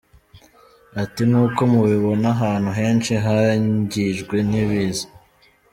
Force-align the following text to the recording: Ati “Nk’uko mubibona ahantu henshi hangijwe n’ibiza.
Ati 1.01 1.21
“Nk’uko 1.29 1.61
mubibona 1.73 2.27
ahantu 2.35 2.69
henshi 2.79 3.11
hangijwe 3.25 4.35
n’ibiza. 4.49 5.05